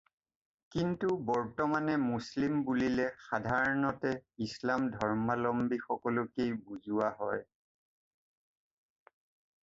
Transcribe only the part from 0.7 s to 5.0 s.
কিন্তু বৰ্তমানে মুছলিম বুলিলে সাধাৰণতে ইছলাম